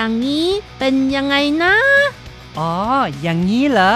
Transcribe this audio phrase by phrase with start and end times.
[0.00, 1.74] อย่างนี้เป็นยังไงนะ
[2.58, 2.72] อ๋อ
[3.22, 3.92] อย่างนี้เหรอ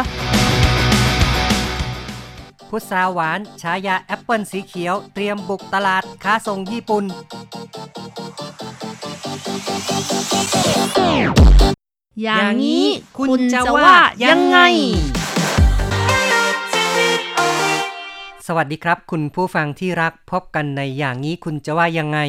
[2.69, 7.05] พุทราหวานฉายาแอปเปิลสีเขียวเตรียมบุกตลาดค้าส่งญี่ปุ่น
[12.23, 12.87] อย่างนี้
[13.19, 14.59] คุณจะว่ายังไง
[18.47, 22.21] สวัสดีครับ คุณผู้ฟังที่รักพบกันในอย่างนี้คุณจะว่ายังไง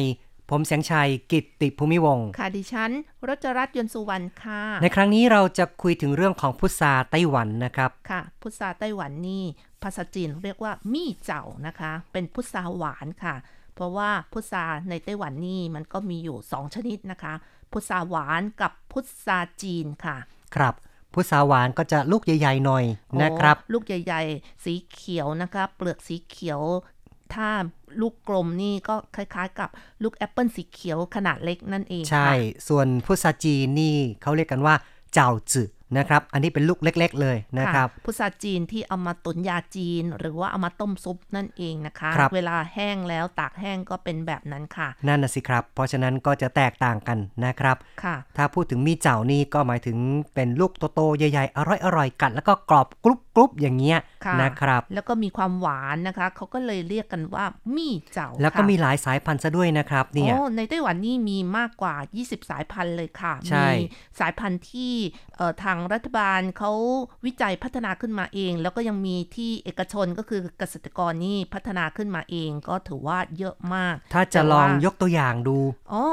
[0.50, 2.90] ผมแสงชัยกิตติภูมิวงศ์ค่ะดิฉัน
[3.28, 9.44] รจรัตน์ยนต์สุวรรณค่ะ ในครั้งนี้เราจะคุยถึงเรื่องของพุทราไต้หวันนะครับ ค่ะ พุทราไต้หวันนี่
[9.82, 13.34] ภาษาจีนเรียกว่ามี่เจ้านะคะ เป็นพุทราหวานค่ะ
[13.74, 17.34] เพราะว่าพุทราในไต้หวันนี่มันก็มีอยู่ 2 ชนิดนะคะ
[17.72, 20.16] พุทราหวานกับพุทราจีนค่ะ
[20.56, 20.74] ครับ
[21.14, 22.84] พุทราหวานก็จะลูกใหญ่ ๆ หน่อย
[23.22, 26.60] นะครับโอ้ลูกใหญ่ ๆ สีเขียวนะคะ เปลือกสีเขียว
[27.34, 27.48] ถ้า
[28.00, 29.68] ลูกกลมนี่ก็คล้ายๆ กับ
[30.02, 34.74] ลูกแอปเปิลสีเขียวขนาดเล็กนั่นเอง ใช่ค่ะส่วนพุทราจีนนี่เขาเรียกกันว่า
[35.14, 35.68] เจ้าจือ
[35.98, 49.98] นะครับ อันนี้เป็นลูกเล็ก ๆ เลยนะครับพุทราจีนที่เอามาตุนยาจีน หรือว่าเอามาต้มซุปนั่นเองนะคะครับเวลาแห้งแล้วตากแห้งก็เป็นแบบนั้นค่ะ นั่นน่ะสิครับ เพราะฉะนั้นก็จะแตกต่างกันนะครับค่ะ ถ้าพูดถึงมีเจ้านี่ก็หมายถึง
[50.34, 51.60] เป็นลูกโตๆใหญ่ๆอ
[51.96, 57.44] ร่อยๆกัด แล้วก็กรอบกรุบกรุบๆอย่างเงี้ยค่ะนะครับ แล้วก็มีความหวานนะคะเขาก็เลยเรียกกันว่า
[57.76, 63.82] มี่เจ้าแล้วก็ค่ะมีหลายสายพันธุ์ซะด้วยนะครับเนี่ยโอ้ในไต้หวันนี่มีมากกว่า 20 สายพันธุ์เลยค่ะใช่มี
[64.20, 64.92] สายพันธุ์ที่
[65.36, 66.72] เอ่อทางรัฐบาลเขา
[67.26, 75.58] วิจัยพัฒนาขึ้นมาเอง แล้วก็ยังมีที่เอกชนก็คือเกษตรกรนี่พัฒนาขึ้นมาเองก็ถือว่าเยอะมาก ถ้าจะแต่ลว่าองยกตัวอย่างดู
[75.92, 76.04] อ๋อ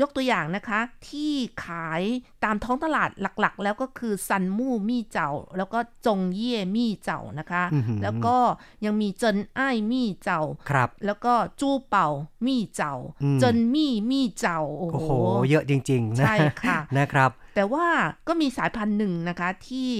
[0.00, 1.32] ยกตัวอย่างนะคะ ที่
[1.64, 2.02] ขาย
[2.44, 3.10] ตามท้องตลาด
[3.40, 8.36] หลักๆ แล้วก็คือซันมู่มี่เจ้า แล้วก็จงเย่มี่เจ้านะคะอื้อหือแล้วก็
[8.84, 10.40] ยังมีเจินอ้ายมี่เจ้า
[10.70, 12.08] ครับ แล้วก็จู้เป่า
[12.46, 15.12] มี่เจ้าอืมเจินมี่มี่เจ้าโอ้โอ้โหโห
[15.50, 17.86] เยอะจริงๆนะใช่ค่ะนะครับ แต่ว่า
[18.28, 19.90] ก็มีสายพันธุ์หนึ่งนะคะที่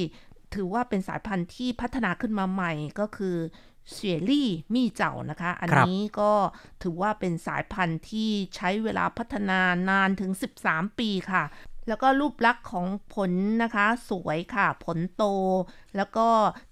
[0.55, 3.37] ถือว่าเป็นสายพันธุ์ที่พัฒนาขึ้นมาใหม่ก็คือ
[3.90, 6.32] เฉียลี่มี่เจ้านะคะ อันครับนี้ก็
[6.82, 10.30] ถือว่าเป็นสายพันธุ์ที่ใช้เวลาพัฒนานานถึง
[10.64, 11.44] 13 ปีค่ะ
[11.88, 15.24] แล้วก็รูปลักษณ์ของผลนะคะ สวยค่ะ ผลโต
[15.96, 16.26] แล้วก็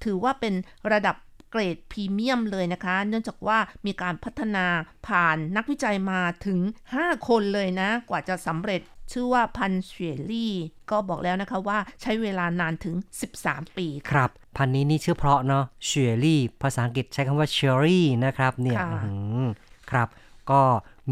[0.05, 0.55] ถือว่าเป็น
[0.93, 1.17] ระดับ
[1.51, 4.67] เกรดพรีเมียมเลยนะคะ เนื่องจากว่ามีการพัฒนา
[5.07, 6.59] ผ่านนักวิจัยมาถึง
[6.95, 8.81] 5 คนเลยนะ กว่าจะสำเร็จ
[9.11, 10.53] ชื่อว่าพันธุ์เฉวยลี่
[10.91, 12.95] ก็บอกแล้วนะคะว่าใช้เวลานานถึง
[13.37, 19.45] 13 ปีคค่ะรับ พันธุ์นี้นี่ชื่อเพราะเนาะเชอรี่ ภาษาอังกฤษใช้คำว่าเชอรี่นะครับเนี่ยค่ะอื้อหือ
[19.91, 20.09] ครับ
[20.51, 20.63] ก็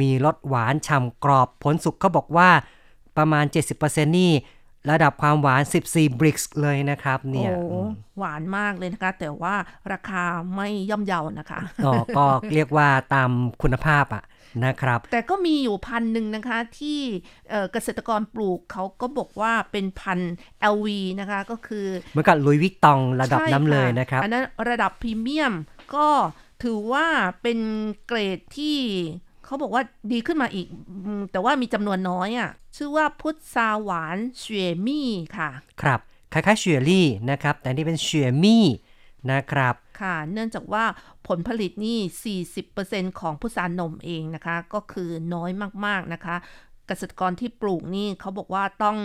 [0.00, 2.48] มีรสหวานฉ่ำกรอบผลสุกเขาบอกว่า
[3.16, 3.44] ประมาณ
[3.76, 4.32] 70%นี่
[4.90, 9.54] ระดับความหวาน 14 บริกส์เลยนะครับ เนี่ยโอ้อืมหวานมากเลยนะคะ แต่ว่า
[9.92, 10.22] ราคา
[10.54, 12.24] ไม่ย่อมเยานะคะ ก็ก็
[12.54, 13.30] เรียกว่าตาม
[13.62, 14.22] คุณภาพอะ
[14.64, 17.00] นะครับ แต่ก็มีอยู่พันธุ์หนึ่งนะคะที่
[17.50, 20.34] เอ่อเกษตรกรปลูกเขาก็บอกว่าเป็นพันธุ์
[20.74, 20.88] LV
[21.20, 25.54] นะคะ ก็คือเหมือนกับลุยวิกตองระดับใช่น้ำเลยค่ะนะครับ อันนั้นระดับพรีเมียม
[25.94, 26.08] ก็
[26.62, 27.06] ถือว่า
[27.42, 27.58] เป็น
[28.06, 28.78] เกรดที่
[29.44, 30.66] เขาบอกว่าดีขึ้นมาอีก
[31.04, 35.50] อืมแต่ว่ามีจำนวนน้อยอะ ชื่อว่าพุทราหวานเฉวยมี่ค่ะ
[35.82, 36.00] ครับ
[36.32, 38.66] คล้ายๆเชอรี่นะครับ แต่นี่เป็นเชอมี่
[39.32, 40.84] นะครับ ค่ะเนื่องจากว่า
[41.28, 45.50] ผลผลิตนี่ 40%ของพุทรานมเองนะคะ ก็คือน้อย
[45.84, 46.36] มากๆนะคะ
[46.86, 48.96] เกษตรกรที่ปลูกนี่เขาบอกว่าต้อง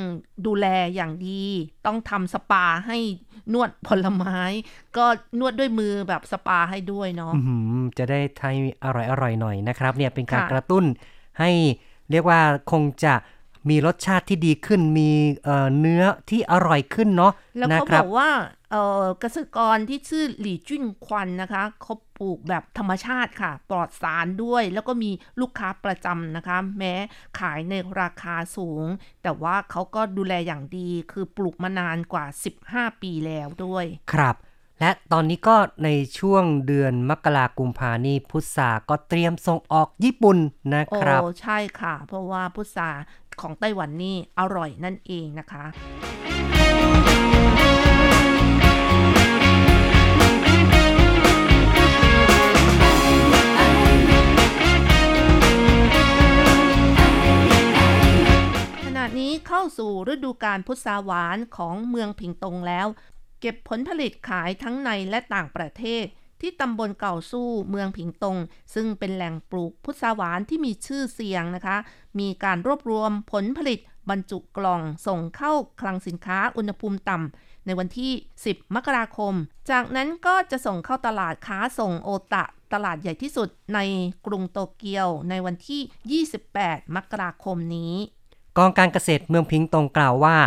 [0.46, 1.44] ดูแลอย่างดี
[1.86, 2.98] ต้องทำสปาให้
[3.54, 4.40] นวดผลไม้
[4.98, 5.06] ก็
[5.40, 10.84] นวดด้วยมือแบบสปาให้ด้วยเนาะอื้อหือจะได้ทายอร่อยอร่อยๆหน่อยนะครับ เนี่ยเป็นการค่ะกระตุ้น
[11.40, 11.52] ให้
[12.12, 12.40] เรียกว่า
[12.72, 13.14] คงจะ
[13.70, 15.10] มีรสชาติที่ดีขึ้นมี
[15.44, 18.30] เอ่อเนื้อที่อร่อยขึ้นเนาะแล้วนะเขาครับอกว่า
[18.76, 25.12] เอ่อเกษตรกรที่ชื่อหลี่จุ้นควันนะคะเขาปลูกแบบธรรมชาติค่ะ ปลอดสารด้วย แล้วก็มี
[25.42, 26.94] ลูกค้าประจำนะคะ แม้
[27.40, 28.86] ขายในราคาสูง
[29.24, 32.26] แต่ว่าเขาก็ดูแลอย่างดี คือปลูกมานานกว่า
[32.64, 34.36] 15 ปีแล้วด้วย ครับ
[34.80, 35.90] และตอนนี้ก็ใน
[36.20, 40.38] ช่วงเดือนมกรากุมภานี่พุทราก็เตรียมส่งออกญี่ปุ่น
[40.74, 42.90] นะโอ้ครับใช่ค่ะ เพราะว่าพุทรา
[43.42, 45.66] ของไต้หวันนี่อร่อยนั่นเองนะคะ
[59.20, 62.88] นี้เข้าสู่ฤดูการพุทราหวานของเมืองผิงตงแล้ว
[63.42, 66.06] เก็บผลผลิตขายทั้งในและต่างประเทศ
[66.42, 68.38] ที่ตำบลเก่าสู้เมืองผิงตง
[68.74, 71.78] ซึ่งเป็นแหล่งปลูกพุทราหวานที่มีชื่อเสียงนะคะ
[72.20, 73.80] มีการรวบรวมผลผลิต
[74.10, 78.12] บรรจุกล่องส่งเข้าคลังสินค้าอุณหภูมิต่ำในวันที่
[78.46, 79.34] 10 มกราคม
[79.70, 83.80] จากนั้นก็จะส่งเข้าตลาดค้าส่งโอตะ ตลาดใหญ่ที่สุดใน
[84.26, 87.94] กรุงโตเกียวในวันที่ 28 มกราคมนี้
[88.58, 90.38] กองการเกษตรเมืองพิงตงกล่าวว่า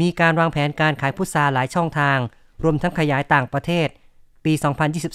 [0.00, 2.18] มีการวางแผนการขายพุทราหลายช่องทาง
[2.62, 3.88] รวมทั้งขยายต่างประเทศ
[4.44, 4.52] ปี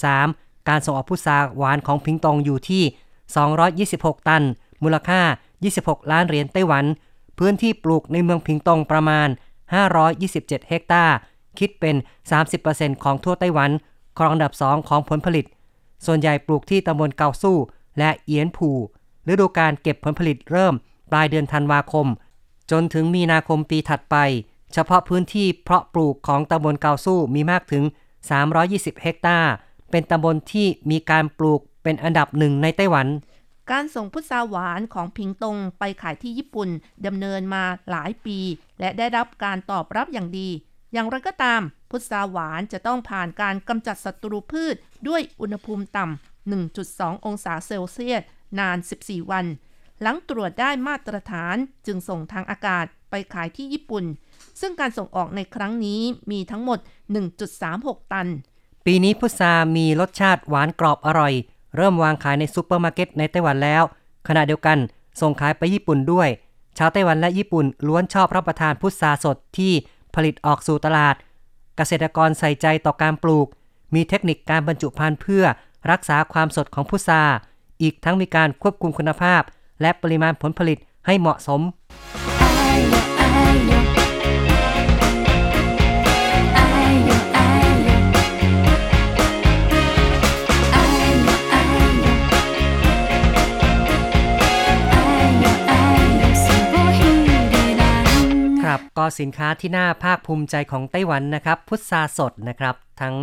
[0.03, 2.83] 2023 การส่งออกพุทราหวานของพิงตงอยู่ที่
[3.55, 4.43] 226 ตัน
[4.83, 5.21] มูลค่า
[5.67, 6.85] 26 ล้านเหรียญไต้หวัน
[7.39, 9.27] พื้นที่ปลูกในเมืองพิงตงประมาณ
[9.97, 11.15] 527 เฮกตาร์
[11.59, 11.95] คิดเป็น
[12.49, 13.71] 30%ของทั่วไต้หวัน
[14.17, 15.45] ครองอันดับ 2 ของผลผลิต
[16.05, 17.57] ส่วนใหญ่ปลูกที่ตำบลเกาสู้
[17.99, 18.69] และเอียนผู
[19.31, 20.73] ฤดูการเก็บผลผลิตเริ่ม
[21.11, 22.07] ปลายเดือนธันวาคม
[22.71, 24.15] จนถึงมีนาคมปีถัดไป
[24.73, 27.83] เฉพาะพื้นที่เพาะปลูกของตำบลเกาสู้มีมากถึง
[28.43, 29.51] 320 เฮกตาร์
[29.91, 33.07] เป็นตำบลที่มีการปลูกเป็นอันดับหนึ่งในไต้หวัน
[33.71, 36.69] การส่งพุทราหวานของพิงตงไปขายที่ญี่ปุ่น
[37.05, 38.39] ดำเนินมาหลายปี
[38.79, 40.49] และได้รับการตอบรับอย่างดี
[40.93, 44.75] อย่างไรก็ตาม พุทราหวานจะต้องผ่านการกำจัดศัตรูพืช
[45.07, 48.21] ด้วยอุณหภูมิต่ำ1.2 องศาเซลเซียส
[48.59, 49.45] นาน 14 วัน
[50.01, 51.55] หลังตรวจได้มาตรฐาน
[51.85, 54.05] จึงส่งทางอากาศไปขายที่ญี่ปุ่น
[54.61, 56.01] ซึ่งการส่งออกในครั้งนี้
[56.31, 56.79] มีทั้งหมด
[57.45, 58.27] 1.36 ตัน
[58.85, 61.33] ปีนี้พุทรามีรสชาติหวานกรอบอร่อย
[61.75, 63.83] เริ่มวางขายในซูเปอร์มาร์เก็ตในไต้หวันแล้ว
[64.27, 64.77] ขณะเดียวกัน
[65.21, 66.29] ส่งขายไปญี่ปุ่นด้วย
[66.77, 69.73] ชาวไต้หวันและญี่ปุ่นล้วนชอบรับประทานพุทราสดที่
[70.15, 71.15] ผลิตออกสู่ตลาด
[71.77, 73.47] เกษตรกรใส่ใจต่อการปลูก
[73.95, 75.43] มีเทคนิคการบรรจุภัณฑ์เพื่อ
[75.91, 77.23] รักษาความสดของพุทรา
[77.81, 79.41] อีกทั้งมีการควบคุมคุณภาพ
[79.81, 81.61] และปริมาณผลผลิตให้เหมาะสม
[98.63, 103.15] ครับก็สินค้าที่น่าภาคภูมิใจของไต้หวันนะครับ พุทราสดนะครับ ทั้ง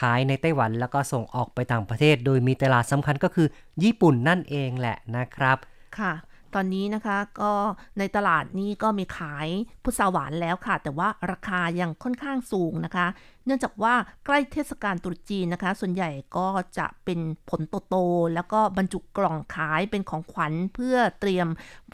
[0.00, 3.48] ขายในไต้หวันแล้วก็ส่งออกไปต่างประเทศ โดยมีตลาดสำคัญก็คือ
[3.82, 5.58] ญี่ปุ่นนั่นเองแหละนะครับ
[6.00, 6.14] ค่ะ
[6.54, 7.52] ตอนนี้นะคะก็
[7.98, 9.48] ในตลาดนี้ก็มีขาย
[9.82, 13.06] พุทราหวานแล้วค่ะ แต่ว่าราคายังค่อนข้างสูงนะคะ
[13.44, 13.94] เนื่องจากว่า
[14.26, 16.48] ใกล้เทศกาลตรุษจีนนะคะ ส่วนใหญ่ก็
[16.78, 21.48] จะเป็นผลโตๆแล้วก็บรรจุกล่องขายเป็นของขวัญเพื่อเตรียม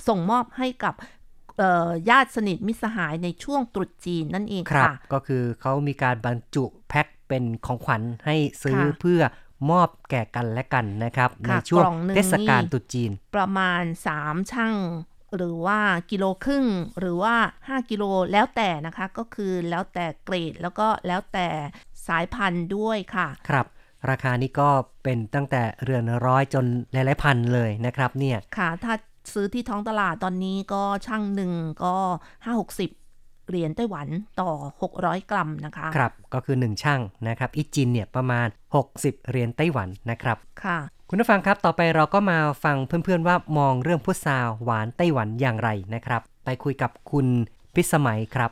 [0.08, 0.94] ส่งมอบให้กับ
[1.58, 9.20] เอ่อญาติสนิทมิตรสหายในช่วงตรุษจีนนั่นเองครับค่ะ ก็คือเขามีการบรรจุแพ็คเป็นของขวัญให้ซื้อค่ะเพื่อ
[9.70, 13.82] มอบแก่กันและกันนะครับ ในค่ะช่วงกล่องหนึ่งเทศกาลนี่ตรุษจีน ประมาณ
[14.16, 14.75] 3 ช่าง
[15.37, 15.81] หรือว่า
[16.11, 16.66] กิโลครึ่ง
[17.00, 17.34] หรือว่า
[17.64, 21.49] 5 กิโลแล้วแต่นะคะก็คือแล้วแต่เกรดแล้วก็แล้วแต่
[22.06, 23.66] สายพันธุ์ด้วยค่ะ ครับ
[24.11, 24.70] ราคานี้ก็
[25.02, 28.94] เป็นตั้งแต่เรือนร้อยจนหลายๆพันเลยนะครับเนี่ย ค่ะ ถ้า
[29.32, 31.52] ซื้อที่ท้องตลาดตอนนี้ก็ช่างหนึ่ง
[31.84, 31.96] ก็
[32.44, 33.03] 5-60
[33.49, 34.08] เหรียญไต้หวัน
[34.41, 34.50] ต่อ
[34.91, 38.49] 600 กรัมนะคะ ครับ ก็คือ 1 ช่างนะครับ อีจินเนี่ยประมาณ
[38.88, 47.26] 60 เหรียญไต้หวันนะครับ ค่ะ คุณผู้ฟังครับ ต่อไปเราก็มาฟังเพื่อนๆว่ามองเรื่องพุทราหวานไต้หวันอย่างไรนะครับ ไปคุยกับคุณ
[47.75, 48.50] พิสมัยครับ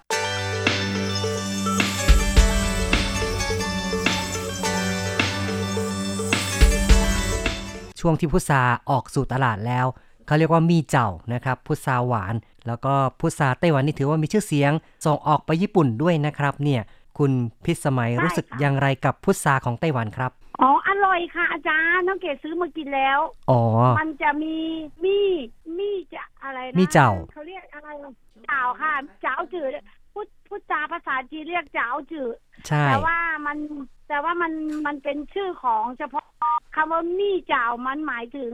[8.01, 9.87] ช่วงที่พุทราออกสู่ตลาดแล้ว
[10.27, 12.35] เขาเรียกว่ามีเจ้านะครับพุทราหวาน
[12.67, 14.73] แล้วก็พุทราไต้หวันนี่ถือว่ามีชื่อเสียง
[15.05, 16.83] ส่งออกไปญี่ปุ่นด้วยนะครับเนี่ย
[17.19, 17.33] คุณ
[17.65, 23.19] พิสมัยใช่รู้สึกค่ะอย่างไรกับพุทราของไต้หวันครับอ๋ออร่อยค่ะอาจารย์น้องเกดซื้อมากินแล้ว
[23.51, 23.61] อ๋อ
[24.01, 24.57] มันจะมี
[25.05, 25.27] มี่
[25.79, 27.89] มี่จะอะไรนะมี่เจ้าเขาเรียกอะไร
[28.47, 28.93] เจ้าค่ะ
[29.23, 29.71] เจ้าจืด
[30.13, 32.35] พูดพูดจาภาษาจีนเรียกเจ้าจืด
[32.69, 33.59] ใช่แต่ว่ามัน
[34.09, 34.53] แต่ว่ามัน
[34.87, 36.27] มันเป็นชื่อของเฉพาะ
[36.77, 38.53] คำว่ามี่เจ้ามันหมายถึง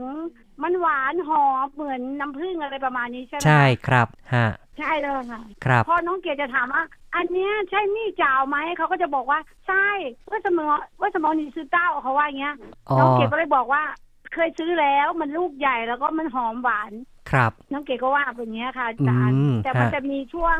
[0.63, 4.47] มันหวานหอมเหมือนน้ำผึ้งอะไรประมาณนี้ใช่ไหมใช่ครับฮะ
[4.77, 6.83] ใช่เลยค่ะครับพอน้องเกดจะถามว่า
[7.15, 9.87] อันเนี้ยใช่มี่เจ้าไหมเขาก็จะบอกว่าใช่
[10.29, 12.55] ว่าสมองว่าสมองนี่ซื้อเต้าเขาว่าอย่างเงี้ย
[12.89, 13.83] อ๋อน้องเกดก็เลยบอกว่า
[14.33, 16.91] เคยซื้อแล้วมันลูกใหญ่แล้วก็มันหอมหวาน
[17.31, 20.57] ครับ น้องเกดก็ว่าเป็นอย่างเงี้ยค่ะอาจารย์อืมแต่มันฮะจะมีช่วง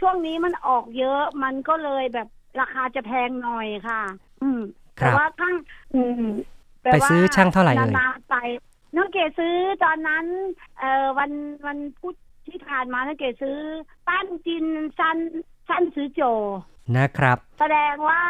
[0.00, 2.28] ช่วงนี้มันออกเยอะมันก็เลยแบบ
[2.60, 4.02] ราคาจะแพงหน่อยค่ะ
[4.42, 4.60] อืม
[5.00, 5.54] ครัแต่บว่าข้าง
[5.94, 6.24] อืม
[6.82, 8.36] แต่ไปว่าซื้อช่างเท่าไหร่เอ่ยนานๆไป
[8.96, 10.26] น้องเกดซื้อตอนนั้น
[10.78, 11.30] เอ่อวัน
[11.66, 12.14] วันพุธ
[12.46, 13.58] ที่ผ่านมาน้องเกดซื้อ
[14.08, 14.66] ปั้นจิน
[14.98, 15.18] ซัน
[15.68, 16.22] ซันซื้อโจ
[16.96, 18.22] นะครับ แสดงว่า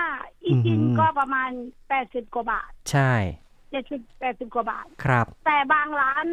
[0.45, 1.51] อีจินอือหือก็ประมาณ
[1.89, 3.13] แปดสิบกว่าบาท ใช่
[3.71, 6.27] เจ็ดสิบแปดสิบกว่าบาท ครับ แต่บางร้าน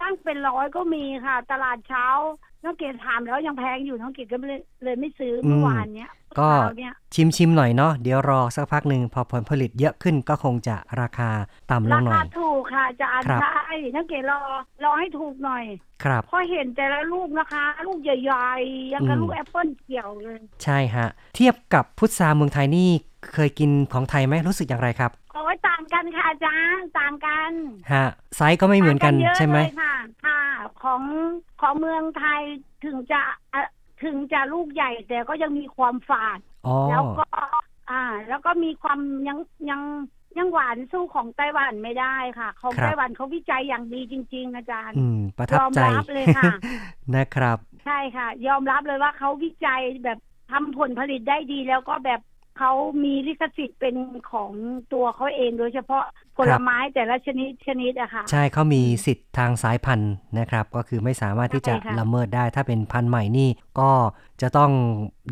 [0.00, 2.06] ตั้งเป็นร้อยก็มีค่ะ ตลาดเช้า
[2.64, 11.30] น้องเกดถามแล้วยังแพงอยู่น้องเกดก็เลยเลยไม่ซื้อเมื่อวานเนี้ยก็เช้าเนี้ยชิมชิมๆหน่อยเนาะเดี๋ยวรอสักพักหนึ่งพอผลผลิตเยอะขึ้นก็คงจะราคา
[11.70, 14.40] ต่ำลรางหน่อคายถูกค่ะอาจารย์ครับใช่น้องเกดรอ
[14.84, 15.64] รอให้ถูกหน่อย
[16.04, 22.88] ครับเพราะเห็นแต่ละลูกนะคะ ลูกใหญ่ๆยังกับอืมลูกแอปเปิลเชียวเลย ใช่ฮะ เทียบกับพุทราเมืองไทยนี่
[23.34, 27.52] เคยกินของไทยไหมรู้สึกอย่างไรครับโอ้ยต่างกันค่ะอาจารย์ต่างกัน
[27.92, 29.94] ฮะไซส์ก็ไม่เหมือนกันต่างเยอะใช่ไหมเลยค่ะ
[30.26, 30.40] ค่ะ
[30.82, 31.02] ของ
[31.60, 32.42] ของเมืองไทย
[32.84, 33.20] ถึงจะ
[33.52, 33.62] อะ
[34.04, 37.26] ถึงจะลูกใหญ่แต่ก็ยังมีความฝาดอ๋อแล้วก็
[37.90, 39.38] อ่า แล้วก็มีความยัง
[39.70, 39.80] ยัง
[40.38, 46.52] ยังหวานสู้ของไต้หวันไม่ได้ค่ะ ของครับไต้หวันเขาวิจัยอย่างดีจริง ๆ อาจารย์ อืม ประทับใจยอมรับเลยค่ะ
[47.14, 50.18] นะครับ ใช่ค่ะ ยอมรับเลยว่าเขาวิจัยแบบ
[50.50, 52.20] ทำผลผลิตได้ดีแล้วก็แบบ
[52.58, 52.72] เขา
[53.04, 53.94] มีลิขสิทธิ์เป็น
[54.32, 54.52] ของ
[54.92, 56.04] ตัวเขาเองโดยเฉพาะ
[56.38, 63.48] ผลไม้แต่ละชนิดชนิดอะค่ะ ใช่เขามีสิทธิ์ทางสายพันธุ์นะครับ ก็คือไม่สามารถที่จะใช่ค่ะละเมิดได้ ถ้าเป็นพันธุ์ใหม่นี่
[63.80, 63.92] ก็
[64.40, 64.72] จะต้อง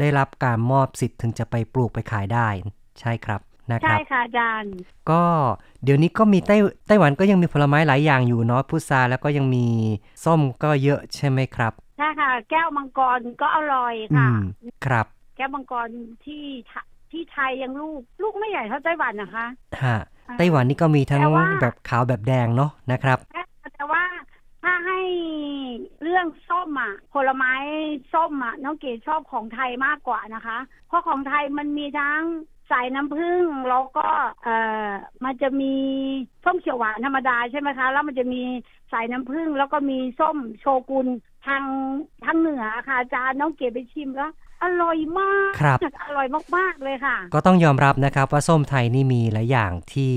[0.00, 2.49] ได้รับการมอบสิทธิ์ถึงจะไปปลูกไปขายได้
[3.00, 3.40] ใช่ครับ
[3.73, 4.75] นะคใช่รับค่ะอาจารย์
[5.11, 5.23] ก็
[5.85, 6.56] เดี๋ยวนี้ก็มีไต้
[6.87, 9.66] ไต้หวันก็ยังมีผลไม้หลายอย่างอยู่เนาะพุทราแล้วก็ยังมี
[10.25, 14.35] ส้มก็เยอะใช่ไหมครับใช่ค่ะ แก้วมังกรก็อร่อยอืค่ะม
[14.85, 15.06] ครับ
[15.37, 15.88] แก้วมังกร
[16.25, 16.35] ที่
[16.95, 19.46] ไทที่ไทยยังลูก ลูกไม่ใหญ่เท่าไต้หวันนะคะ
[19.85, 19.99] ฮะ
[20.38, 23.18] ไต้หวันนี่ก็มีทั้งแต่ว่าแบบขาวแบบแดงเนาะนะครับ
[23.75, 24.02] แต่ว่า
[24.62, 25.00] ถ้าให้
[26.02, 27.52] เรื่องส้มอะผลไม้
[28.12, 30.58] ส้มอะน้องเกดชอบของไทยมากกว่านะคะ
[30.88, 32.23] เพราะของไทยมันมีทั้ง
[32.70, 34.08] สายน้ำผึ้งแล้วก็
[34.42, 34.56] เอ่
[34.88, 34.90] อ
[35.25, 35.75] มันจะมี
[36.44, 38.42] ส้มเขียวหวานธรรมดาใช่ไหมคะ แล้วมันจะมี
[38.92, 41.06] สายน้ำผึ้งแล้วก็มีส้มโชกุน
[41.46, 41.64] ทาง
[42.25, 44.32] ทางเหนือค่ะอาจารย์น้องเกดไปชิมแล้ว
[44.62, 50.14] อร่อยมากครับอร่อยมากๆเลยค่ะ ก็ต้องยอมรับนะครับว่าส้มไทยนี่มีหลายอย่างที่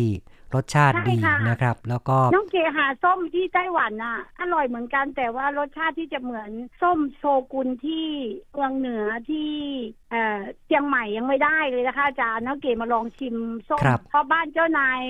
[0.55, 6.49] รสชาติใช่ดีค่ะนะครับ แล้วก็น้องเกหาส้มที่ไต้หวันน่ะ อร่อยเหมือนกันแต่ว่ารสชาติที่จะเหมือน
[6.81, 8.05] ส้มโชกุนที่
[8.53, 9.49] เมืองเหนือที่
[10.11, 13.35] เอ่อเชียงใหม่ยังไม่ได้เลยนะคะอาจารย์น้องเกดมาลองชิม
[13.69, 15.01] ส้มครับเพราะบ้านเจ้านาย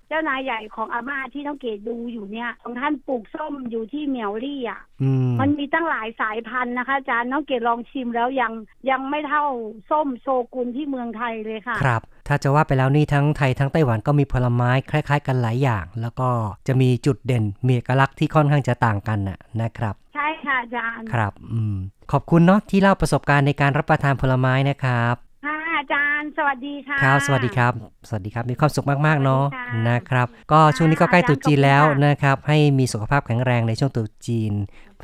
[0.11, 8.53] จ้านายใหญ่ของอาม่าที่น้องเกดดูอยู่เนี่ย ของท่านปลูกส้มอยู่ที่เหมียวลี่อะอืมมันมีตั้งหลายสายพันธุ์นะคะอาจารย์น้องเกดลองชิมแล้วยัง
[8.89, 9.45] ยังไม่เท่า
[9.91, 16.29] ส้มโชกุนที่เมืองไทยเลยค่ะ ครับ ถ้าจะว่าไปแล้วนี่ทั้งไทยทั้งไต้หวันก็มีผลไม้คล้าย ๆ กันหลายอย่าง แล้วก็
[16.67, 21.75] จะมีจุดเด่นมีเอกลักษณ์ที่ค่อนข้างจะต่างกันน่ะนะครับ ใช่ค่ะอาจารย์ครับ อืม
[22.11, 27.73] ขอบคุณเนาะที่เล่าประสบการณ์ในการรับประทานผลไม้นะครับค่ะอาจารย์ สวัสดีค่ะครับ สวัสดีครับ
[28.07, 34.53] สวัสดีครับ มีความสุขมากๆเนาะสวัสดีค่ะนะครับ ก็ช่วงนี้ก็ใกล้อาจารย์ตรุษจีนแล้วขอบคุณค่ะนะครับ ให้มีสุขภาพแข็งแรงในช่วงตรุษจีน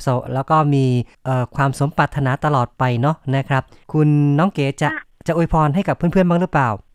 [0.02, 0.86] โซแล้วก็มี
[1.26, 4.08] เอ่อความสมปรารถนาตลอดไปเนาะนะครับ คุณ
[4.40, 4.90] น้องเก๋จะ
[5.28, 6.87] จะอวยพรให้กับเพื่อนๆบ้างหรือเปล่าก็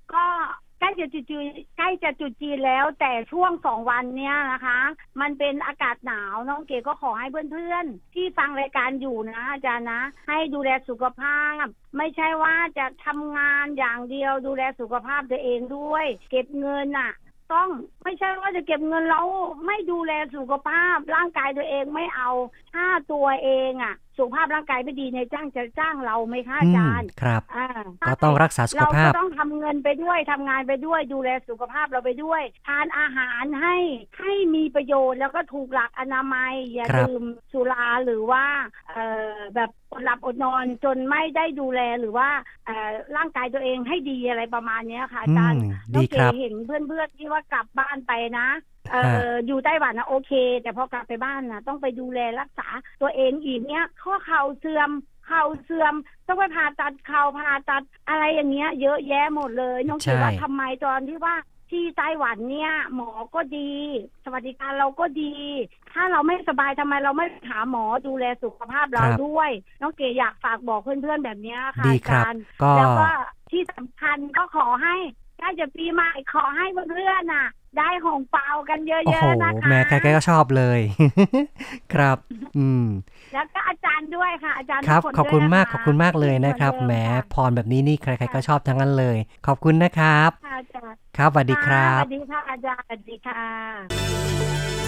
[0.83, 1.47] ใกล้จะจุดจีน
[1.79, 4.79] ใกล้จะจุดจีนแล้ว แต่ช่วงสองวันเนี้ยนะคะ
[5.21, 11.65] มันเป็นอากาศหนาวน้องเก๋ก็ขอให้เพื่อนๆ ที่ฟังรายการอยู่นะอาจารย์นะ ให้ดูแลสุขภาพ
[11.97, 17.13] ไม่ใช่ว่าจะทำงานอย่างเดียวดูแลสุขภาพตัวเองด้วย เก็บเงินน่ะ
[17.53, 17.69] ต้อง
[18.05, 19.27] ไม่ใช่ว่าจะเก็บเงินแล้ว
[19.67, 22.31] ไม่ดูแลสุขภาพร่างกายตัวเองไม่เอา
[22.75, 27.65] ถ้าตัวเองอะสุขภาพร่างกายไม่ดีในยจ้างจะจ้างเราไหมคะอาอืมจารย์ครับอ่า
[28.07, 33.77] ก็ต้องรักษาสุขเราภาพก็ต้องทำเงินไปด้วยทำงานไปด้วยดูแลสุขภาพเราไปด้วย ทานอาหารให้
[34.21, 38.45] ให้มีประโยชน์แล้วก็ถูกหลักอนามัยอย่าครับดื่มสุราหรือว่า
[38.89, 42.29] เอ่อแบบอดหลับอดนอนจนไม่ได้ดูแลหรือว่า
[42.67, 45.63] เอ่อร่างกายตัวเองให้ดีอะไรประมาณเนี้ยค่ะอาอืจารมย์
[45.95, 48.49] ดีน้องคเก๋รับเห็นเพื่อนๆที่ว่ากลับบ้านไปนะ
[48.91, 52.69] เอฮะออยู่ไต้หวันนะโอเค แต่พอกลับไปบ้านนะต้องไปดูแลรักษา
[53.03, 54.91] ตัวเองอีกเนี้ยข้อเข่าเสื่อม
[55.27, 55.95] เข่าเสื่อม
[56.27, 61.37] ต้องไปผ่าตัดเข่าผ่าตัดอะไรอย่างเงี้ย เยอะแยะหมดเลยน้องเก๋ว่าใช่ทำไมตอนที่ว่า
[61.71, 63.73] ที่ไต้หวันเนี่ย หมอก็ดี
[64.25, 65.33] สวัสดิการเราก็ดี
[65.93, 73.09] ถ้าเราไม่สบายทำไมเราไม่หาหมอดูแลสุขภาพเราครับด้วย น้องเก๋อยากฝากบอกเพื่อนๆแบบเนี้ยค่ะดีอาครับจารย์ก็แล้วก็
[73.51, 74.97] ที่สำคัญก็ขอให้
[75.43, 77.47] ใกล้จะปีใหม่ขอให้เพื่อนๆน่ะ
[77.79, 80.81] ได้หงเปากันเยโอ้อะโหๆนะคะแม่ใครๆก็ชอบเลย
[81.93, 82.17] ครับ
[82.59, 82.87] อืม
[83.35, 94.82] แล้วก็อาจารย์ด้วยค่ะ อาจารย์ครับทุกนขอบคุณด้วยนะะมากขอบคุณมากเลยนะครับเหมือนแหมเดิะพรแบบนี้นี่ใครๆก็ชอบทั้งนั้นเลย ขอบคุณนะครับค่ะอาจารย์ครับสวัสดีครับสวัสดีค่ะอาจารย์สวัสดีค่ะ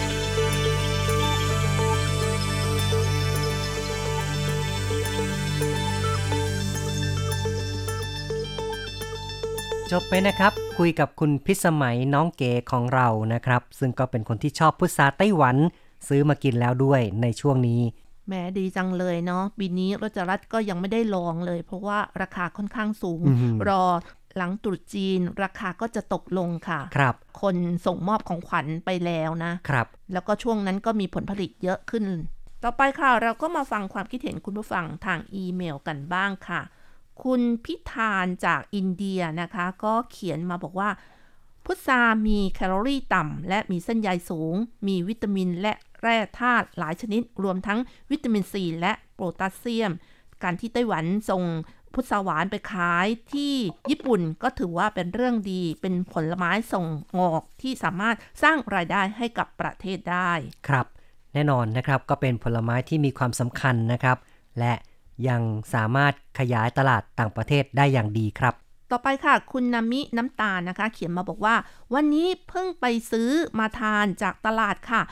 [9.96, 15.56] จบไปนะครับ คุยกับคุณพิสมัยน้องเก๋ของเรานะครับ ซึ่งก็เป็นคนที่ชอบพุทราไต้หวัน
[16.08, 17.80] ซื้อมากินแล้วด้วยในช่วงนี้
[18.26, 23.84] แหมดีจังเลยเนาะปีนี้รจรัตก็ยังไม่ได้ลองเลย เพราะว่าราคาค่อนข้างสูงอือหือรอ
[24.36, 32.04] หลังตรุษจีน ราคาก็จะตกลงค่ะครับ คนส่งมอบของขวัญไปแล้วนะครับ แล้วก็ช่วงนั้นก็มีผลผลิตเยอะขึ้น
[32.62, 36.62] ต่อไปค่ะ เราก็มาฟังความคิดเห็นคุณผู้ฟังทางอีเมลกันบ้างค่ะ
[37.23, 40.90] คุณพิธานจากอินเดียนะคะ ก็เขียนมาบอกว่า
[41.64, 44.54] พุทรามีแคลอรี่ต่ำ และมีเส้นใยสูง
[44.87, 47.78] มีวิตามินและแร่ธาตุหลายชนิด รวมทั้ง
[48.11, 49.92] วิตามินซีและโพแทสเซียม
[50.42, 51.42] การที่ไต้หวันส่ง
[51.94, 53.54] พุทราหวานไปขายที่
[53.90, 60.33] ญี่ปุ่นก็ถือว่าเป็นเรื่องดี เป็นผลไม้ส่งออกที่สามารถสร้างรายได้ให้กับประเทศได้
[60.68, 60.87] ครับ
[61.35, 64.16] แน่นอนนะครับก็เป็นผลไม้ที่มีความสำคัญนะครับ
[64.59, 64.73] และ
[65.28, 65.42] ยัง
[65.75, 68.54] สามารถขยายตลาดต่างประเทศได้อย่างดีครับ
[68.90, 71.54] ต่อไปค่ะ คุณนามิน้ำตาลนะคะ เขียนมาบอกว่า
[71.94, 75.02] วันนี้เพิ่งไปซื้อมาทานจากตลาดค่ะ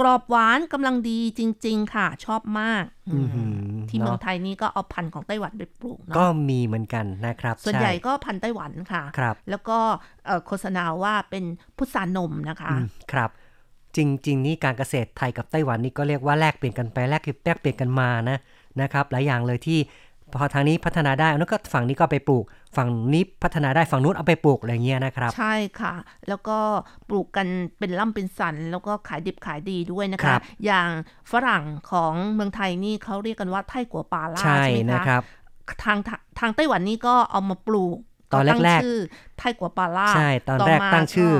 [0.00, 3.56] กรอบหวานกำลังดีจริง ๆ ค่ะ ชอบมากอื้อหือ
[3.88, 9.78] ที่เมืองเนาะไทยนี่ก็เอาพันธุ์ของไต้หวันไปปลูกเนาะก็มีเหมือนกันนะครับ ส่วนใหญ่ช่ก็พันธุ์ไต้หวันค่ะครับ แล้วก็
[10.26, 11.44] เอ่อโฆษณาว่าเป็น
[11.76, 13.30] พุทรานมนะคะอืมครับ
[13.96, 18.38] จริง ๆ นี่การเกษตรไทยกับไต้หวันนี่ก็เรียกว่าแลกเปลี่ยนกันไปแลกแลกเปลี่ยนกันมานะ
[18.82, 19.78] นะครับหลายอย่างเลยที่
[20.34, 22.44] พอทางนี้พัฒนาได้แล้วก็ฝั่งนี้ก็เอาไปปลูก
[22.76, 25.94] ฝั่งนี้พัฒนาได้ฝั่งนู้นเอาไปปลูกอะไรเงี้ยนะครับ ใช่ค่ะ
[26.28, 26.58] แล้วก็
[27.08, 27.46] ปลูกกัน
[27.78, 30.88] เป็นล่ำเป็นสัน แล้วก็ขายดิบขายดีด้วยนะครัคะบอย่าง
[31.32, 35.22] ฝรั่งของเมืองไทยนี่เขาเรียกกันว่าไทกัวปลาล่าใช่ใช่ไหมนะคคะรับ
[35.84, 37.98] ทางทางทางไต้หวันนี่ก็เอามาปลูก
[38.32, 38.96] ตอนก็ตั้งแรกๆชื่อ
[39.38, 41.36] ไทกัวปลาล่าใช่ ตอนแรกมาตั้งชื่อก็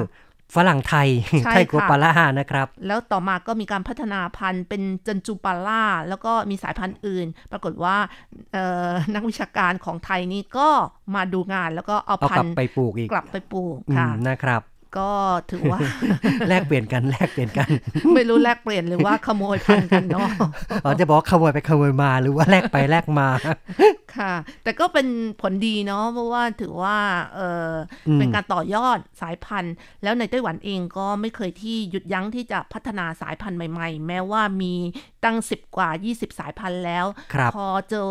[0.54, 1.08] ฝรั่งไทย
[1.44, 7.96] ใช่ไทยกัวค่ะปาล่านะครับ แล้วต่อมาก็มีการพัฒนาพันธุ์เป็นจันจูปาล่า แล้วก็มีสายพันธุ์อื่น ปรากฏว่า
[8.52, 10.68] เอ่อนักวิชาการของไทยนี่ก็
[11.14, 14.62] มาดูงานแล้วก็เอาเอาพักลันบธุ์ไปปลูกอีกกลับไปปลูกอืค่ะมนะครับ
[14.98, 15.10] ก็
[15.50, 15.78] ถือว่า
[16.48, 17.68] แลกเปลี่ยนกันแลกเปลี่ยนกัน
[18.14, 20.28] ไม่รู้แลกเปลี่ยนหรือว่าขโมยพันธุ์กันเนาะ
[20.84, 23.28] อ๋อจะบอกว่าขโมยไปขโมยมาหรือว่าแลกไปแลกมา
[24.16, 24.34] ค่ะ
[24.64, 25.06] แต่ก็เป็น
[25.40, 26.96] ผลดีเนาะเพราะว่าถือว่า
[27.34, 27.72] เออ
[28.08, 34.74] อมเป็นการต่อยอดสายพันธุ์ แล้วในไต้หวันเองก็ไม่เคยที่หยุดยั้งที่จะพัฒนาสายพันธุ์ใหม่ ๆ แม้ว่ามี
[35.24, 38.10] ตั้ง 10 กว่า 20 สายพันธุ์แล้วครับพอเจอ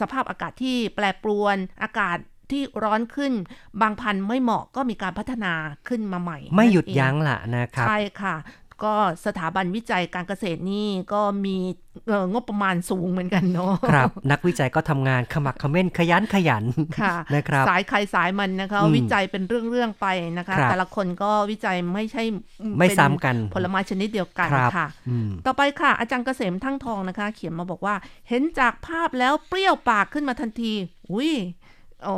[0.00, 2.18] สภาพอากาศที่แปรปรวนอากาศ
[2.52, 3.32] ที่ร้อนขึ้น
[3.80, 5.52] บางพันธุ์ไม่เหมาะก็มีการพัฒนา
[5.88, 8.36] ขึ้นมาใหม่ ไม่หยุดนั่นเองยั้งล่ะนะครับ ใช่ค่ะ
[8.88, 11.56] ก็สถาบันวิจัยการเกษตรนี่ก็มี
[12.08, 16.64] เอ่องบประมาณสูงเหมือนกันเนาะครับ นักวิจัยก็ทำงานขมักเขม้นขยันขยัน
[17.00, 20.06] ค่ะนะครับสายใครสายมันนะคะอืมวิจัยเป็นเรื่องๆไป
[20.38, 22.22] นะคะครับแต่ละคนก็วิจัยไม่ใช่
[22.78, 27.94] ไม่เป็นซ้ำกันผลไม้ชนิดเดียวกันครับค่ะอืมต่อไปค่ะ อาจารย์เกษมทั้งทองนะคะ เขียนมาบอกว่า
[28.28, 30.72] เห็นจากภาพแล้วเปรี้ยวปากขึ้นมาทันที
[31.12, 31.32] อุ้ย
[32.04, 32.16] โอ้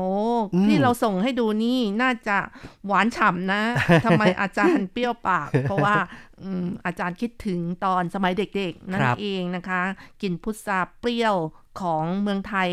[0.55, 2.38] อืมที่เราส่งให้ดูนี่น่าจะ
[2.87, 3.62] หวานฉ่ำนะ
[4.05, 5.97] ทำไมอาจารย์เปรี้ยวปาก เพราะว่า
[6.42, 9.83] อืมอาจารย์คิดถึงตอนสมัยเด็กๆ นั่นเองนะคะ
[10.23, 11.37] กินพุทราเปรี้ยว
[11.81, 12.70] ของเมืองไทย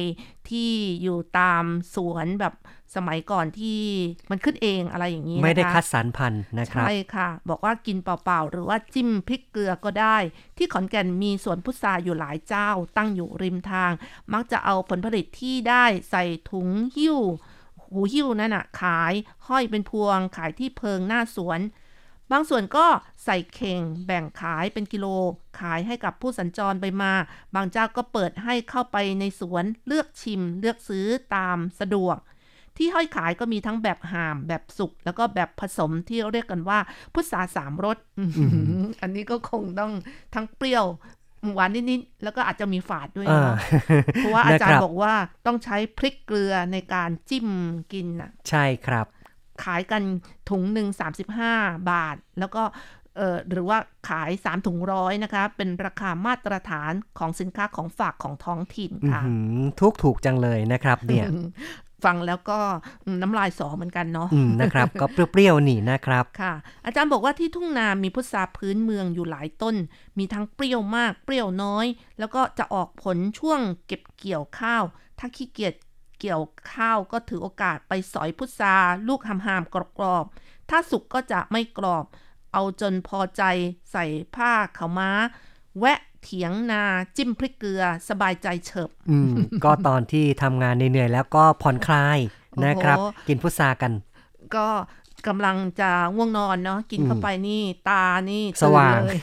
[0.50, 0.72] ที่
[1.04, 1.64] อยู่ตาม
[1.96, 2.54] สวนแบบ
[2.96, 3.80] สมัยก่อนที่
[4.32, 10.18] มันขึ้นเองอะไรอย่างนี้นะคะไม่ได้คัดสรรพันธุ์นะครับ ใช่ค่ะ บอกว่ากินเปล่า ๆ หรือว่าจิ้มพริกเกลือก็ได้
[10.58, 13.92] ที่ขอนแก่นมีสวนพุทราอยู่หลายเจ้า ตั้งอยู่ริมทาง
[14.34, 17.18] มักจะเอาผลผลิตที่ได้ใส่ถุงหิ้ว
[17.84, 19.14] หูหิ้วนั่นน่ะขาย
[19.48, 21.62] ห้อยเป็นพวงขายที่เพิงหน้าสวน
[22.32, 22.88] บางส่วนก็
[23.26, 25.06] ใส่เข่งแบ่งขายเป็นกิโล
[25.60, 27.14] ขายให้กับผู้สัญจรไปมา
[27.56, 32.18] บางเจ้าก็เปิดให้เข้าไปในสวนเลือกชิมเลือกซื้อตามสะดวก
[32.78, 36.80] ที่ห้อยขายก็มีทั้งแบบหามแบบสุก แล้วก็แบบผสมที่เรียกกันว่า
[37.14, 39.92] พุทราสามรสอื้อหืออันนี้ก็คงต้อง
[40.36, 40.86] ทั้งเปรี้ยว
[41.54, 43.58] หวานนิดๆแล้วก็อาจจะมีฝาดด้วยอ่าเนาะ
[44.16, 45.14] เพราะว่าอาจารนะครัย์บบอกว่า
[45.46, 47.48] ต้องใช้พริกเกลือในการจิ้ม
[47.92, 49.06] กินน่ะ ใช่ครับ
[49.64, 50.02] ขายกัน
[50.50, 50.88] ถุงหนึ่ง
[51.40, 52.64] 35 บาท แล้วก็
[53.18, 53.78] เอ่อหรือว่า
[54.10, 61.28] ขาย 3 ถุงร้อยนะคะ เป็นราคามาตรฐานของสินค้าของฝากของท้องถิ่นอื้อค่ะหือทุกถูกจังเลยนะครับเนี่ย
[62.04, 62.60] ฟังแล้วก็
[63.06, 66.54] อืมน้ำลายสอเหมือนกันเนาะอืมนะครับ ก็เปรี้ยวๆนี่นะครับค่ะ
[66.86, 69.76] อาจารย์บอกว่าที่ทุ่งนามีพุทราพื้นเมืองอยู่หลายต้น
[70.18, 71.86] มีทั้งเปรี้ยวมากเปรี้ยวน้อย
[72.20, 74.84] แล้วก็จะออกผลช่วงเก็บเกี่ยวข้าว
[75.20, 75.76] ถ้าขี้เกียจ
[76.20, 78.76] เกี่ยวข้าวก็ถือโอกาสไปสอยพุทรา
[79.08, 82.06] ลูกหามๆกรอบๆถ้าสุกก็จะไม่กรอบ
[82.54, 83.44] เอาจนพอใจ
[83.92, 85.10] ใส่ผ้าขาวม้า
[85.80, 86.84] แวะ เถียงนา
[87.18, 92.20] จิ้มพริกเกลือสบายใจเฉิบ อืม ก็ตอนที่ทำงานเหนื่อยๆแล้วก็ผ่อนคลาย
[92.66, 93.92] นะครับโอ้โหกินพุทรากัน
[94.56, 94.68] ก็
[95.28, 99.20] กำลังจะง่วงนอนเนาะกินเข้าไปนี่ตานี่สว่างตื่นเลย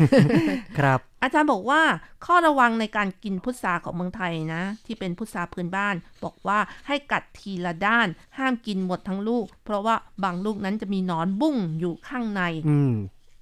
[0.79, 1.83] ครับ อาจารย์บอกว่า
[2.27, 8.09] ข้อระวังในการกินพุทราของเมืองไทยนะ ที่เป็นพุทราพื้นบ้าน บอกว่าให้กัดทีละด้าน
[8.39, 12.93] ห้ามกินหมดทั้งลูก เพราะว่าบางลูกนั้นจะมีหนอนบุ้งอยู่ข้างใน อืม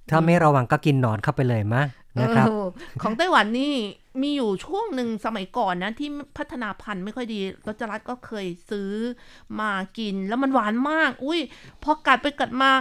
[0.09, 1.83] ถ้าไม่ระวังก็กินหนอนเข้าไปเลยมะ
[2.21, 2.65] นะครับเออ
[3.01, 3.73] ของไต้หวันนี่
[4.21, 8.91] มีอยู่ช่วงหนึ่งสมัยก่อนนะที่พัฒนาพันธุ์ไม่ค่อยดีรจรัตน์ก็เคยซื้อ
[9.59, 11.39] มากินแล้วมันหวานมาก อุ้ย
[11.83, 12.71] พอกัดไปกัดมา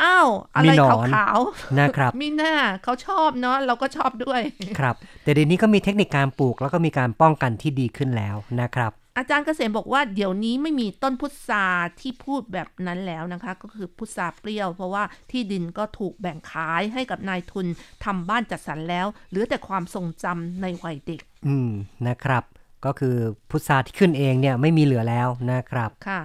[0.00, 1.38] อ้าวอะไรมีหนอนขาว
[1.80, 4.40] นะครับๆมีหน้าเขาชอบเนาะเราก็ชอบด้วย
[4.78, 11.66] ครับ แต่เดี๋ยวนี้ก็มีเทคนิคการปลูกแล้วก็มีการป้องกันที่ดีขึ้นแล้วนะครับ อาจารย์เกษมบอกว่าเดี๋ยวนี้ไม่มีต้นพุทรา
[12.00, 17.66] ที่พูดแบบนั้นแล้วนะคะ ก็คือพุทราเปรี้ยว เพราะว่าที่ดินก็ถูกแบ่งขายให้กับนายทุน
[18.04, 21.70] ทำบ้านจัดสรรแล้ว เหลือแต่ความทรงจำในวัยเด็ก อืม
[22.06, 22.44] นะครับ
[22.84, 23.16] ก็คือ
[23.50, 26.20] พุทราที่ขึ้นเองเนี่ยไม่มีเหลือแล้วนะครับค่ะ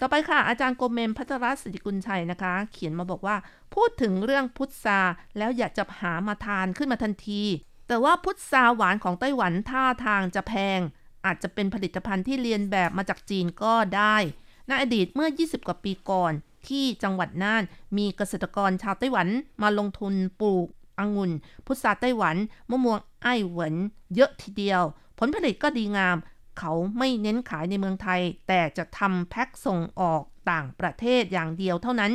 [0.00, 3.36] ต่อไปค่ะ อาจารย์โกเมมพัทรสิทธิกุลชัยนะคะ เขียนมาบอกว่า
[3.74, 5.00] พูดถึงเรื่องพุทรา
[5.38, 7.42] แล้วอยากจะหามาทานขึ้นมาทันที
[7.88, 10.80] แต่ว่าพุทราหวานของไต้หวันท่าทางจะแพง
[11.26, 14.16] อาจจะเป็นผลิตภัณฑ์ที่เรียนแบบมาจากจีนก็ได้
[14.66, 16.32] ในอดีตเมื่อ 20 กว่าปีก่อน
[16.68, 17.62] ที่จังหวัดน่าน
[17.96, 19.28] มีเกษตรกรชาวไต้หวัน
[19.62, 20.66] มาลงทุนปลูก
[20.98, 21.30] องุ่น
[21.66, 22.36] พุทราไต้หวัน
[22.70, 23.74] มะม่วงไอ้เหวิน
[24.14, 24.82] เยอะทีเดียว
[25.18, 26.16] ผลผลิตก็ดีงาม
[26.58, 32.12] เขาไม่เน้นขายในเมืองไทย แต่จะทำแพ็คส่งออกต่างประเทศอย่างเดียวเท่านั้น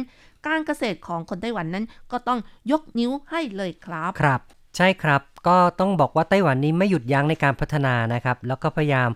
[0.48, 2.40] การเกษตรของคนไต้หวันนั้นก็ต้อง
[2.72, 4.42] ยกนิ้วให้เลยครับ ครับ
[4.76, 9.10] ใช่ครับ ก็ต้องบอกว่าไต้หวันนี้ไม่หยุดยั้งในการพัฒนานะครับ แล้วก็พยายาม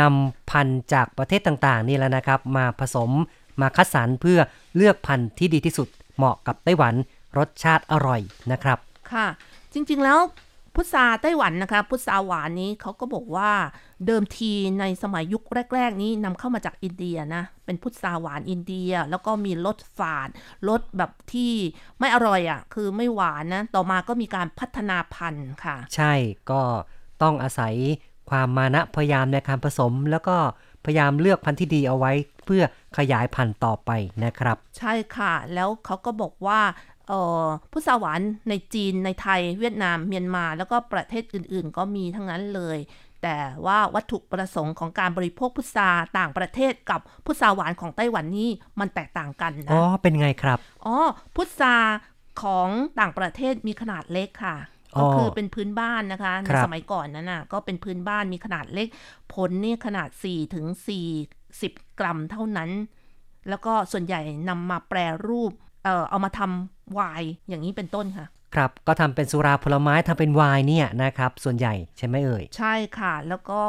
[0.00, 3.10] นำพันธุ์จากประเทศต่างๆ นี่แหละนะครับ มาผสม
[3.60, 4.38] มาคัดสรรเพื่อ
[4.76, 6.94] เลือกพันธุ์ที่ดีที่สุดเหมาะกับไต้หวัน
[7.38, 8.20] รสชาติอร่อย
[8.52, 8.78] นะครับ
[9.12, 9.26] ค่ะ
[9.72, 10.18] จริงๆแล้ว
[10.74, 13.50] พุทราไต้หวันนะคะ พุทราหวานนี้เขาก็บอกว่า
[14.06, 20.28] เดิมทีในสมัยยุคแรก ๆ นี้นำเข้ามาจากอินเดียนะ เป็นพุทราหวานอินเดีย แล้วก็มีรสฝาด
[20.68, 21.52] รสแบบที่
[21.98, 26.12] ไม่อร่อยอะ่ะ คือไม่หวานนะ ต่อมาก็มีการพัฒนาพันธุ์ค่ะ ใช่
[26.50, 26.62] ก็
[27.22, 27.74] ต้องอาศัย
[28.30, 30.36] ความมานะพยายามในการผสม แล้วก็
[30.84, 32.12] พยายามเลือกพันธุ์ที่ดีเอาไว้
[32.46, 32.62] เพื่อ
[32.98, 33.90] ขยายพันธุ์ต่อไป
[34.24, 36.89] นะครับ ใช่ค่ะ แล้วเขาก็บอกว่าเอ่อ
[37.72, 42.78] พุทราหวานในจีนในไทยเวียดนามเมียนมา แล้วก็ประเทศอื่นๆ ก็มีทั้งนั้นเลย
[43.22, 50.96] แต่ว่าวัตถุประสงค์ของการบริโภคพุทราต่างประเทศกับพุทราหวานของไต้หวันนี่มันแตกต่างกันอ๋อนะเป็นไงครับอ๋อ
[51.34, 51.76] พุทรา
[52.42, 52.68] ของ
[53.00, 54.56] ต่างประเทศมีขนาดเล็กค่ะ
[54.96, 58.88] อ๋อก็คือเป็นพื้นบ้านนะคะในครับสมัยก่อนนั้นน่ะก็เป็นพื้นบ้านมีขนาดเล็ก
[59.32, 60.66] ผลนี่ขนาด4ถึง
[61.36, 62.70] 40 กรัมเท่านั้น
[63.48, 65.52] แล้วก็ส่วนใหญ่นำมาแปรรูป
[65.84, 73.60] เอ่อเอามาทำไวน์อย่างนี้เป็นต้นค่ะ ครับก็ทำเป็นสุราผลไม้ทำเป็นไวน์เนี่ยนะครับ ส่วนใหญ่ใช่ไหมเอ่ย ใช่ค่ะ แล้วก็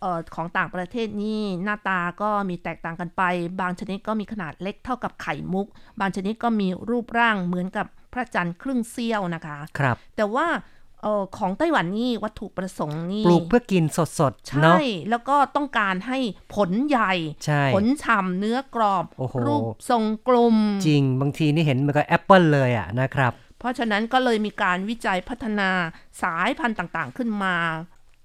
[0.00, 3.22] เอ่อของต่างประเทศนี่หน้าตาก็มีแตกต่างกันไป
[3.60, 5.66] บางชนิดก็มีขนาดเล็กเท่ากับไข่มุก
[6.00, 10.46] บางชนิดก็มีรูปร่างเหมือนกับพระจันทร์ครึ่งเสี้ยวนะคะ ครับ แต่ว่า
[10.77, 13.84] เอ่อของไต้หวันนี่วัตถุประสงค์นี่ปลูกเพื่อกิน
[14.18, 14.78] สดๆใช่เนาะ
[15.10, 16.18] แล้วก็ต้องการให้
[16.54, 17.12] ผลใหญ่
[17.44, 20.56] ใช่ผลฉ่ำเนื้อกรอบโอ้โหรูปทรงกลม
[20.86, 25.70] จริงบางทีนี่เห็นเหมือนกับแอปเปิลเลยอะนะครับ เพราะฉะนั้นก็เลยมีการวิจัยพัฒนา
[26.22, 27.56] สายพันธุ์ต่างๆขึ้นมา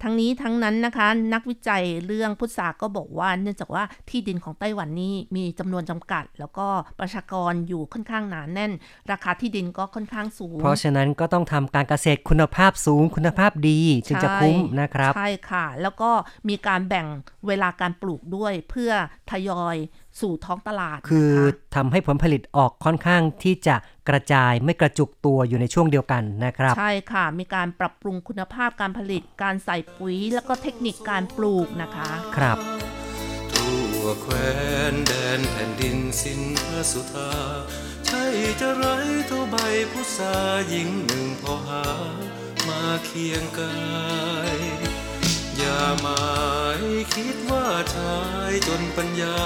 [0.04, 6.68] ทั้งนี้ทั้งนั้นนะคะ นักวิจัยเรื่องพุทราก็บอกว่า เนื่องจากว่าที่ดินของไต้หวันนี่มีจำนวนจำกัด แล้วก็
[7.00, 8.72] ประชากรอยู่ค่อนข้างหนาแน่น
[9.12, 16.12] ราคาที่ดินก็ค่อนข้างสูง เพราะฉะนั้นก็ต้องทำการเกษตรคุณภาพสูงคุณภาพดีจึงจะคุ้มนะครับใช่ค่ะ แล้วก็
[16.50, 17.08] มีการแบ่ง
[17.48, 18.92] เวลาการปลูกด้วยเพื่อ
[19.32, 19.76] ทยอย
[20.22, 21.34] สู่ท้องตลาดนะะคือ
[21.76, 23.76] ทำให้ผลผลิตออกค่อนข้างที่จะ
[24.10, 32.58] กระจายไม่กระจุกตัวอยู่ในช่วงเดียวกันนะครับ ใช่ค่ะ มีการปรับปรุงคุณภาพการผลิตการใส่ปุ๋ย แล้วก็เทคนิคการปลูกนะคะ ครับ
[33.54, 34.52] ทั่วแคว้
[34.92, 37.32] นแดนแผ่นดินสินพระสุธา
[38.06, 38.24] ใช่
[38.60, 38.86] จะไร
[39.28, 39.56] เท่าใบ
[39.92, 40.36] พุทรา
[40.70, 41.86] หญิงหนึ่งพอหา
[42.68, 43.76] มาเคียงกา
[44.58, 44.83] ย
[45.66, 46.34] อย่าหมา
[46.80, 46.82] ย
[47.16, 48.20] คิดว่าชา
[48.52, 49.40] ยจนปัญญา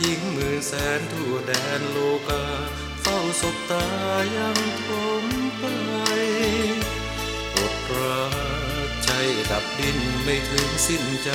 [0.00, 2.44] หญิงหมื่นแสนทั่วแดนโลกา
[3.02, 3.86] เฝ้าศบตา
[4.36, 4.88] ยังท
[5.22, 5.24] ม
[5.58, 5.64] ไป
[7.54, 8.24] อดรั
[8.88, 9.10] กใจ
[9.50, 11.30] ดับดินไม่ถึงสิ้นใจ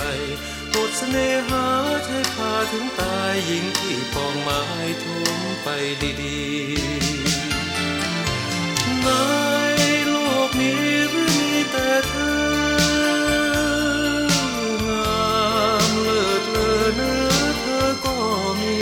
[0.74, 1.66] อดเสน่หา
[2.06, 4.62] ใช้พาถึงตายหญิงที่ปองไม้
[5.04, 5.68] ทุ่มไป
[6.22, 9.10] ดีๆใน
[10.10, 12.16] โลกนี้หรือมีแต่เธ
[12.58, 12.59] อ
[17.00, 18.18] นื้อเธอก็
[18.62, 18.78] มี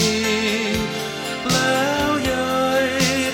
[1.51, 2.87] แล้วยาย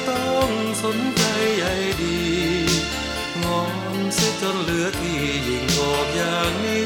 [0.10, 0.50] ต้อง
[0.84, 1.24] สนใจ
[1.58, 1.66] ใย
[2.02, 2.22] ดี
[3.44, 3.78] งอน
[4.14, 6.86] เสียจนเหลือที่ยิ่งบอกอย่างนี้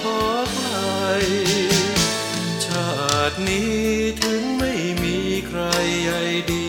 [0.00, 0.20] ขอ
[0.54, 0.68] ใคร
[2.64, 2.92] ชา
[3.30, 3.74] ตินี้
[4.22, 5.16] ถึงไม่มี
[5.48, 5.60] ใคร
[6.04, 6.12] ใย
[6.52, 6.66] ดี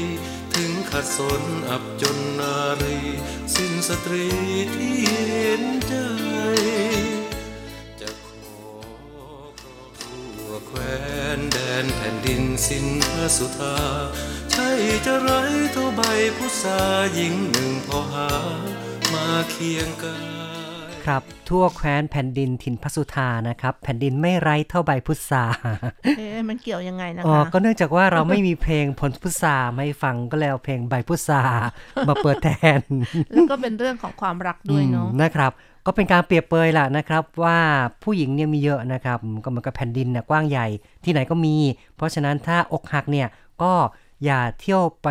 [0.53, 2.99] ถึงขัดสนอับจนนารี
[3.55, 4.27] สิ้นสตรี
[4.75, 4.95] ที่
[5.29, 5.63] เห็น
[12.67, 13.77] สิ้นพระสุธา
[14.51, 14.69] ใช่
[15.05, 15.29] จะไร
[15.71, 16.01] เท่าใบ
[16.37, 16.81] พุทรา
[17.13, 18.29] หญิงหนึ่งพอหา
[19.13, 20.17] มาเคียงกา
[20.89, 25.43] ยครับ ทั่วแคว้นแผ่นดินถิ่นพระสุธานะครับ แผ่นดินไม่ไร้เท่าใบพุทรา
[26.17, 31.41] เอ๊ะมันเกี่ยวยังไงนะอ๋อคะก็เนื่องจากว่าเราไม่มีเพลงผลพุทราไม่ฟังก็เลยเอาเพลงใบพุทรา
[32.07, 32.81] มาเปิดแทน
[33.31, 35.51] แล้วก็เป็นเรื่องของความรักด้วยเนาะอืมนะครับ
[35.85, 37.59] ก็เป็นการเปรียบเปรยล่ะนะครับ ว่า
[38.03, 40.67] ผู้หญิงเนี่ยมีเยอะนะครับ ก็เหมือนกับแผ่นดินเนี่ยกว้างใหญ่
[41.03, 41.55] ที่ไหนก็มี
[41.95, 43.27] เพราะฉะนั้นถ้าอกหักเนี่ย
[43.61, 43.73] ก็
[44.25, 45.07] อย่าเที่ยวไป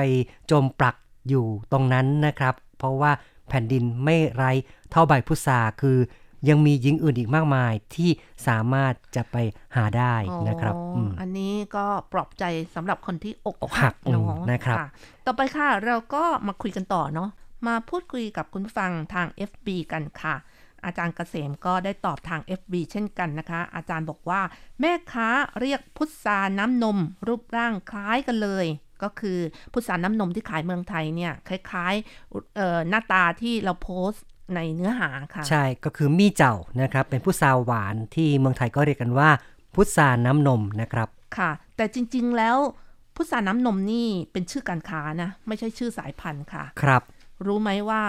[0.51, 0.97] จมปลัก
[1.29, 3.13] อยู่ตรงนั้นนะครับ เพราะว่า
[3.49, 4.51] แผ่นดินไม่ไร้
[4.91, 5.99] เท่าใบพุทราคือ
[6.49, 8.11] ยังมีหญิงอื่นอีกมากมายที่
[8.49, 9.37] สามารถจะไป
[9.77, 10.15] หาได้
[10.49, 14.79] นะครับอ๋ออมอันนี้ก็ปลอบใจสำหรับคนที่อกอกหักเนาะอืมนะครับ
[15.27, 17.31] ต่อไปค่ะเราก็มาคุยกันต่อเนาะ
[17.67, 20.37] มาพูดคุยกับคุณผู้ฟังทาง FB กันค่ะ
[20.85, 24.41] อาจารย์เกษมก็ได้ตอบทาง FB เช่นกันนะคะ อาจารย์บอกว่า
[24.81, 25.29] แม่ค้า
[25.61, 28.67] เรียกพุทราน้ำนม รูปร่างคล้ายกันเลย
[29.03, 29.39] ก็คือ
[29.73, 39.31] พุทราน้ำนมที่ขายเมืองไทยเนี่ยคล้ายๆเอ่อหน้าตาที่เราโพสต์ ในเนื้อหาค่ะ ใช่ก็คือมี่เจ้านะครับ เป็นพุทราหวานที่เมืองไทยก็เรียกกันว่า
[39.75, 42.57] พุทราน้ำนมนะครับค่ะ แต่จริงๆแล้ว
[43.17, 47.03] พุทราน้ำนมนี่เป็นชื่อการค้านะ ไม่ใช่ชื่อสายพันธุ์ค่ะ ครับ
[47.47, 48.01] รู้ไหมว่า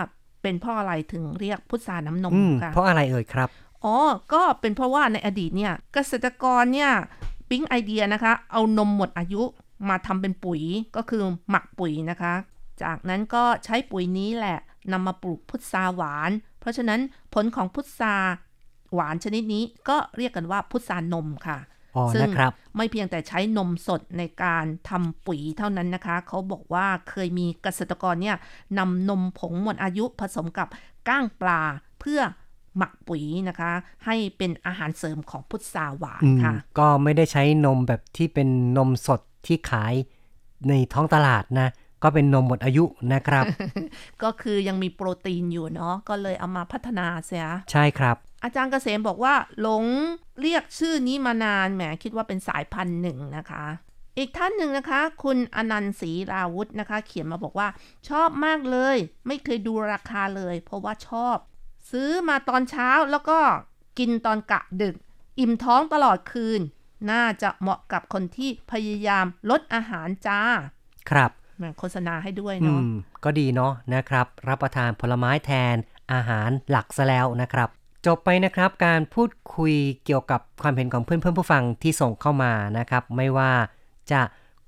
[0.41, 3.49] เป็นเพราะอะไรถึงเรียกพุทราน้ำนมอืมค่ะเพราะอะไรเอ่ยครับ
[3.85, 3.95] อ๋อ
[4.33, 6.91] ก็เป็นเพราะว่าในอดีตเนี่ยเกษตรกรเนี่ย
[7.49, 9.43] ปิ๊งไอเดียนะคะ เอานมหมดอายุ
[9.89, 10.61] มาทำเป็นปุ๋ย
[10.95, 12.33] ก็คือหมักปุ๋ยนะคะ
[12.83, 14.59] จากนั้นก็ใช้ปุ๋ยนี้แหละ
[14.91, 16.99] นำมาปลูกพุทราหวาน เพราะฉะนั้น
[17.33, 18.15] ผลของพุทรา
[18.93, 21.59] หวานชนิดนี้ก็เรียกกันว่าพุทรานมค่ะ
[21.95, 28.37] อ๋อซึ่งนะครับไม่เพียงแต่ใช้นมสดในการทำปุ๋ยเท่านั้นนะคะ เขาบอกว่าเคยมีเกษตรกรเนี่ย
[28.77, 30.67] นำนมผงหมดอายุผสมกับ
[31.07, 31.61] ก้างปลา
[31.99, 32.21] เพื่อ
[32.77, 33.71] หมักปุ๋ยนะคะ
[34.05, 39.93] ให้เป็นอาหารเสริมของพุทราหวานอืมค่ะ ก็ไม่ได้ใช้นมแบบที่เป็นนมสดที่ขาย
[40.69, 41.69] ในท้องตลาดนะ
[42.05, 43.45] ก็เป็นนมหมดอายุนะครับ
[44.23, 49.85] ก็คือยังมีโปรตีนอยู่เนาะก็เลยเอามาพัฒนาเสียใช่ครับ อาจารย์เกษมบอกว่าหลง
[50.41, 53.65] เรียกชื่อนี้มานานแหมคิดว่าเป็นสายพันธุ์หนึ่งนะคะ
[54.17, 57.67] อีกท่านหนึ่งนะคะ คุณอนันต์ศรีราวุธนะคะ เขียนมาบอกว่า
[58.09, 61.37] ชอบมากเลย ไม่เคยดูราคาเลย เพราะว่าชอบ
[61.91, 63.39] ซื้อมาตอนเช้าแล้วก็
[63.99, 64.95] กินตอนกะดึก
[65.39, 66.61] อิ่มท้องตลอดคืน
[67.11, 70.41] น่าจะเหมาะกับคนที่พยายามลดอาหารจ้า
[71.09, 71.44] ครับแหม
[71.79, 75.75] โฆษณาให้ด้วยอืเนาะมก็ดีเนาะนะครับ รับประทานผลไม้แทน
[76.13, 77.69] อาหารหลักซะแล้วนะครับ
[78.05, 79.73] จบไปนะครับการพูดคุย
[80.05, 83.51] เกี่ยวกับความเห็นของเพื่อนเพื่อนๆผู้ฟังที่ส่งเข้ามานะครับ ไม่ว่า
[84.11, 84.21] จะ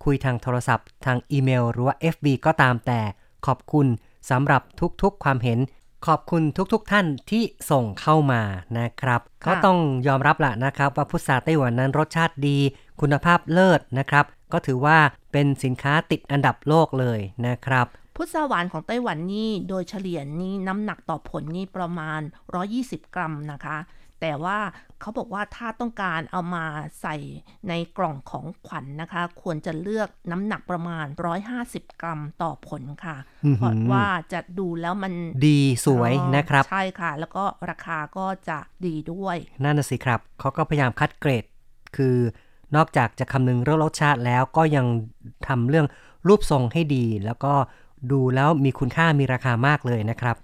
[0.04, 3.02] คุยทางโทรศัพท์ ทางอีเมล หรือว่า FB ก็ตามแต่
[3.46, 3.88] ขอบคุณ
[4.30, 4.62] สำหรับ
[5.02, 5.60] ทุกๆความเห็น
[6.08, 8.42] ขอบคุณทุกๆท่านที่ส่งเข้ามา
[8.80, 12.58] นะครับค่ะก็ต้องยอมรับละนะครับ ว่าพุทราไต้หวันนั้นรสชาติดี
[13.02, 14.98] คุณภาพเลิศนะครับ ก็ถือว่า
[15.32, 22.22] เป็นสินค้าติดอันดับโลกเลยนะครับพุทราหวานของไต้หวันนี่โดยเฉลี่ยนี่น้ำหนักต่อผลนี่ประมาณ
[22.68, 23.78] 120 กรัมนะคะ
[24.22, 24.58] แต่ว่า
[25.02, 26.66] เขาบอกว่าถ้าต้องการเอามา
[27.02, 27.16] ใส่
[27.70, 31.06] ในกล่องของขวัญนนะคะ ควรจะเลือกน้ำหนักประมาณ
[31.54, 35.14] 150 กรัมต่อผลค่ะอื้อหือเพราะว่าจะดูแล้วมัน
[35.48, 41.46] ดีสวยอ๋อนะครับ ใช่ค่ะ แล้วก็ราคาก็จะดีด้วย นั่นน่ะสิครับ เขาก็พยายามคัดเกรด
[41.98, 42.18] คือ
[42.76, 44.86] นอกจากจะคำนึงเรื่องรสชาติแล้วก็ยัง
[45.48, 45.88] ทำเรื่อง
[46.28, 47.54] รูปทรงให้ดี แล้วก็
[48.12, 50.36] ดูแล้วมีคุณค่ามีราคามากเลยนะครับ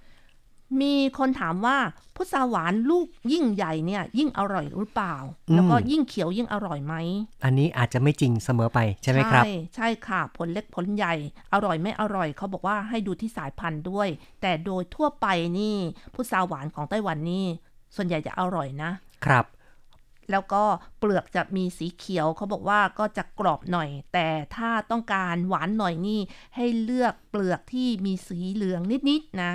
[0.82, 1.78] มีคนถามว่า
[2.16, 5.16] พุทราหวานลูกยิ่งใหญ่เนี่ย ยิ่งอร่อยหรือเปล่า
[5.54, 6.96] แล้วก็ยิ่งเขียวยิ่งอร่อยไหม
[7.44, 11.14] อันนี้อาจจะไม่จริงเสมอไปใช่ไหมครับ ใช่ใช่ค่ะ ผลเล็กผลใหญ่
[11.54, 14.08] อร่อยไม่อร่อยเขาบอกว่าให้ดูที่สายพันธุ์ด้วย
[14.42, 15.28] แต่โดยทั่วไป
[15.60, 15.76] นี่
[16.14, 17.46] พุทราหวานของไต้หวันนี่
[17.96, 18.90] ส่วนใหญ่จะอร่อยนะ
[19.26, 19.46] ครับ
[20.32, 20.64] แล้วก็
[21.00, 26.20] เปลือกจะมีสีเขียวเขาบอกว่าก็จะกรอบหน่อย แต่ถ้าต้องการหวานหน่อยนี่
[26.56, 29.52] ให้เลือกเปลือกที่มีสีเหลืองนิดๆนะ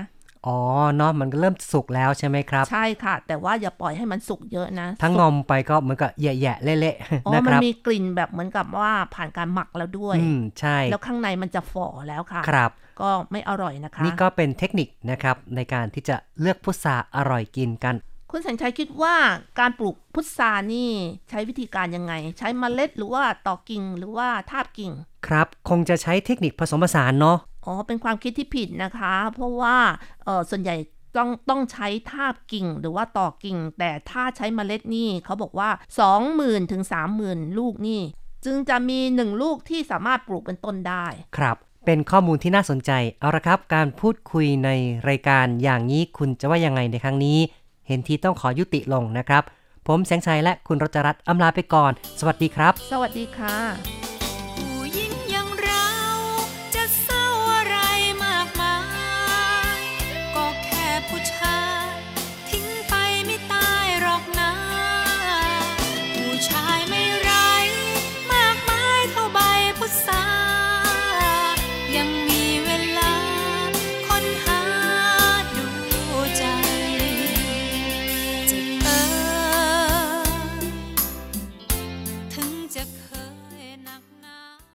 [0.47, 0.59] อ๋อ
[0.97, 17.95] เนาะมันก็เริ่มสุกแล้วใช่ไหมครับ ใช่ค่ะ แต่ว่าอย่าปล่อยให้มันสุกเยอะนะ ทั้งสุงกอมไปก็เหมือนกับแย่ๆเละอ๋อๆนะมัคนรับมีกลิ่นแบบเหมือนกับว่าผ่านการหมักแล้วด้วย อืมใช่ แล้วข้างในมันจะฝ่อแล้วค่ะ ครับ ก็ไม่อร่อยนะคะ นี่ก็เป็นเทคนิคนะครับในการที่จะเลือกพุทราอร่อยกินกัน
[18.33, 19.17] คุณแสงชัยคิดว่า
[19.59, 20.91] การปลูกพุทรานี่
[21.31, 24.93] ใช้วิธีการยังไง ใช้เมล็ดหรือว่าต่อกิ่งหรือว่าทาบกิ่ง
[25.27, 29.77] ครับคงจะใช้เทคนิคผสมผสานเนาะอ๋อเป็นความคิดที่ผิดนะคะ เพราะว่า
[30.25, 30.77] เออส่วนใหญ่
[31.17, 35.71] ต้องต้องใช้ทาบกิ่งหรือว่าต่อกิ่ง แต่ถ้าใช้เมล็ดนี่เขาบอกว่า
[36.21, 36.83] 20,000ถึง
[37.21, 38.01] 30,000 ลูกนี่
[38.45, 41.07] จึงจะมี1ลูกที่สามารถปลูกเป็นต้นได้
[41.39, 44.71] ครับเป็นข้อมูลที่น่าสนใจ เอาละครับ การพูดคุยใน
[45.09, 47.39] รายการอย่างนี้คุณจะว่ายังไงในครั้งนี้
[47.89, 49.43] เห็นทีต้องขอยุติลงนะครับ
[49.87, 54.18] ผมแสงชัยและคุณรจรัตน์อำลาไปก่อน สวัสดีครับ สวัสดีค่ะ